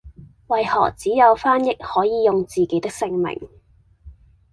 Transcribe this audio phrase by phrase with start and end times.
[0.47, 3.39] 為何只有翻譯可以用自己的姓名